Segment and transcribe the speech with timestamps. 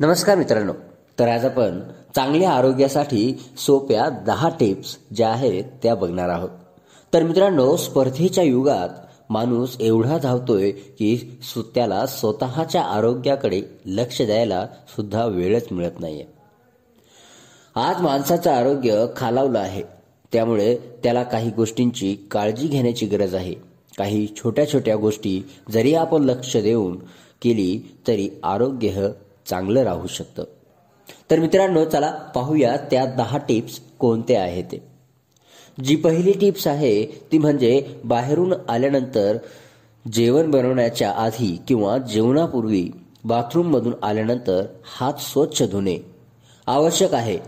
[0.00, 0.72] नमस्कार मित्रांनो.
[1.18, 1.80] तर आज आपण
[2.14, 6.50] चांगल्या आरोग्यासाठी सोप्या दहा टिप्स ज्या आहेत त्या बघणार आहोत.
[7.14, 8.88] तर मित्रांनो स्पर्धेच्या युगात
[9.30, 14.66] माणूस एवढा धावतोय की सु- त्याला स्वतःच्या आरोग्याकडे लक्ष द्यायला
[14.96, 16.24] सुद्धा वेळच मिळत नाहीये.
[17.74, 19.82] आज माणसाचं आरोग्य खालावलं आहे.
[20.32, 23.54] त्यामुळे त्याला काही गोष्टींची काळजी घेण्याची गरज आहे.
[23.98, 26.98] काही छोट्या छोट्या गोष्टी जरी आपण लक्ष देऊन
[27.42, 29.08] केली तरी आरोग्य
[29.50, 30.44] चांगलं राहू शकतं.
[31.30, 34.78] तर मित्रांनो चला पाहूया त्या दहा टिप्स कोणत्या आहेत ते.
[35.84, 39.36] जी पहिली टिप्स आहे ती म्हणजे बाहेरून आल्यानंतर
[40.12, 42.90] जेवण बनवण्याच्या आधी किंवा जेवणापूर्वी
[43.24, 44.66] बाथरूममधून आल्यानंतर
[44.98, 45.96] हात स्वच्छ धुणे
[46.66, 47.38] आवश्यक आहे.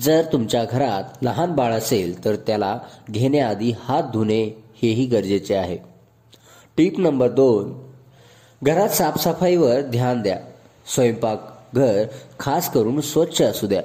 [0.00, 2.78] जर तुमच्या घरात लहान बाळ असेल तर त्याला
[3.10, 4.42] घेण्याआधी हात धुणे
[4.82, 5.78] हेही गरजेचे आहे.
[6.76, 7.72] टीप नंबर दोन
[8.62, 10.38] घरात साफसफाईवर ध्यान द्या.
[10.94, 12.04] स्वयंपाक घर
[12.40, 13.82] खास करून स्वच्छ असू द्या.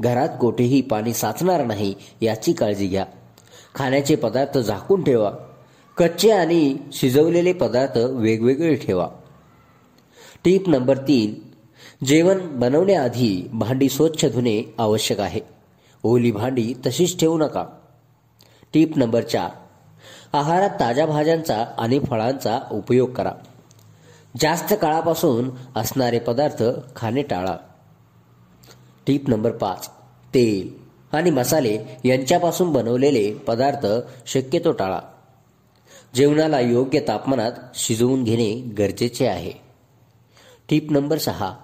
[0.00, 3.06] घरात कोठेही पाणी साचणार नाही याची काळजी घ्या.
[3.74, 5.32] खाण्याचे पदार्थ झाकून ठेवा.
[5.96, 9.08] कच्चे आणि शिजवलेले पदार्थ वेगवेगळे ठेवा.
[10.44, 11.34] टीप नंबर तीन
[12.06, 15.40] जेवण बनवण्याआधी भांडी स्वच्छ धुणे आवश्यक आहे.
[16.02, 17.64] ओली भांडी तशीच ठेवू नका.
[18.72, 19.50] टीप नंबर चार
[20.32, 23.32] आहारात ताज्या भाज्यांचा आणि फळांचा उपयोग करा.
[24.38, 26.62] जास्त काळापासून असणारे पदार्थ
[26.96, 27.56] खाणे टाळा.
[29.06, 29.90] टीप नंबर पाच
[30.34, 30.74] तेल
[31.16, 33.86] आणि मसाले यांच्यापासून बनवलेले पदार्थ
[34.26, 35.00] शक्यतो टाळा.
[36.14, 39.52] जेवणाला योग्य तापमानात शिजवून घेणे गरजेचे आहे.
[40.68, 41.56] टीप नंबर सहा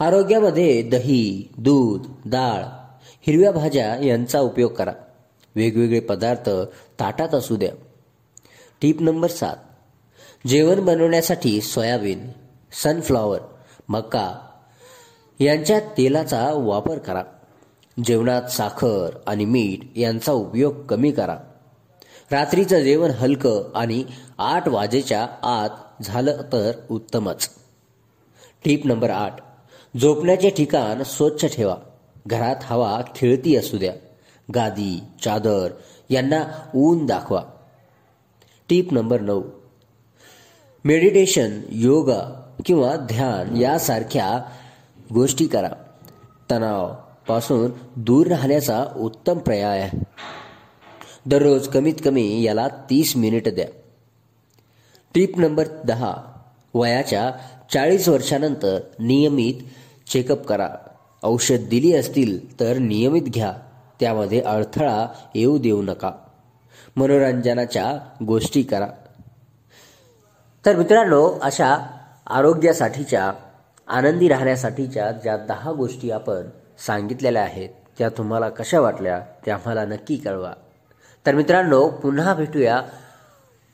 [0.00, 2.62] आरोग्यामध्ये दही दूध डाळ
[3.26, 4.92] हिरव्या भाज्या यांचा उपयोग करा.
[5.56, 6.50] वेगवेगळे पदार्थ
[7.00, 7.72] ताटात असू द्या.
[8.80, 9.56] टीप नंबर सात
[10.46, 12.32] जेवण बनवण्यासाठी सोयाबीन
[12.82, 13.40] सनफ्लॉवर
[13.88, 14.38] मका
[15.40, 17.22] यांच्या तेलाचा वापर करा.
[18.04, 21.38] जेवणात साखर आणि मीठ यांचा उपयोग कमी करा.
[22.32, 24.04] रात्रीचं जेवण हलकं आणि
[24.38, 27.48] आठ वाजेच्या आत झालं तर उत्तमच.
[28.64, 29.36] टीप नंबर आठ.
[30.00, 31.76] झोपण्याचे ठिकाण स्वच्छ ठेवा.
[32.26, 33.92] घरात हवा खेळती असू द्या.
[34.54, 35.68] गादी चादर
[36.10, 37.42] यांना ऊन दाखवा.
[38.68, 39.42] टीप नंबर नऊ.
[40.84, 44.42] मेडिटेशन योगा किंवा ध्यान यासारख्या
[45.14, 45.68] गोष्टी करा.
[46.50, 49.98] तणावपासून दूर राहण्याचा उत्तम पर्याय आहे.
[51.26, 53.66] दररोज कमीत कमी याला तीस मिनिट द्या.
[55.14, 56.16] टीप नंबर दहा
[56.74, 57.30] वयाच्या
[57.72, 59.54] चाळीस वर्षानंतर नियमित
[60.08, 60.68] चेकअप करा.
[61.22, 63.52] औषध दिली असतील तर नियमित घ्या.
[64.00, 66.10] त्यामध्ये अडथळा येऊ देऊ नका.
[66.96, 68.86] मनोरंजनाच्या गोष्टी करा.
[70.66, 71.76] तर मित्रांनो अशा
[72.26, 73.32] आरोग्यासाठीच्या
[73.88, 76.42] आनंदी राहण्यासाठीच्या ज्या दहा गोष्टी आपण
[76.86, 77.68] सांगितलेल्या आहेत
[77.98, 80.52] त्या तुम्हाला कशा वाटल्या त्या आम्हाला नक्की कळवा.
[81.26, 82.82] तर मित्रांनो पुन्हा भेटूया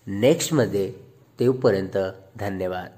[0.06, 0.92] नेक्स्टमध्ये
[1.40, 1.98] तेवपर्यंत
[2.40, 2.97] धन्यवाद.